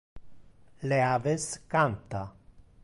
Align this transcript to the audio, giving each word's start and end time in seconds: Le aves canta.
Le 0.89 0.99
aves 1.03 1.59
canta. 1.69 2.23